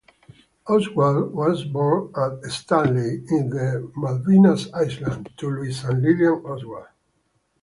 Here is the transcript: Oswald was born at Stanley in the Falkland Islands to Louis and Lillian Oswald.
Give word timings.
Oswald 0.65 1.31
was 1.31 1.63
born 1.63 2.11
at 2.17 2.43
Stanley 2.51 3.23
in 3.29 3.51
the 3.51 3.87
Falkland 3.93 4.47
Islands 4.73 5.29
to 5.37 5.47
Louis 5.47 5.83
and 5.83 6.01
Lillian 6.01 6.41
Oswald. 6.43 6.87